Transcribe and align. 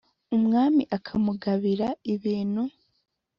umwami 0.35 0.83
akamugabira 0.97 1.87
ibintu. 2.13 2.63